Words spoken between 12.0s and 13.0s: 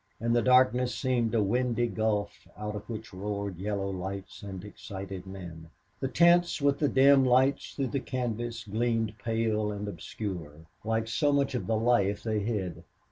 they hid.